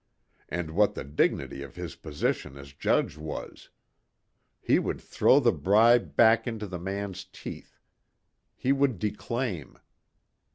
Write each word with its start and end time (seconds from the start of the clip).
And 0.49 0.71
what 0.71 0.95
the 0.95 1.03
dignity 1.03 1.61
of 1.61 1.75
his 1.75 1.95
position 1.95 2.57
as 2.57 2.73
judge 2.73 3.17
was. 3.17 3.69
He 4.59 4.79
would 4.79 4.99
throw 4.99 5.39
the 5.39 5.51
bribe 5.51 6.15
back 6.15 6.47
into 6.47 6.65
the 6.65 6.79
man's 6.79 7.23
teeth. 7.31 7.79
He 8.55 8.71
would 8.71 8.97
declaim. 8.97 9.77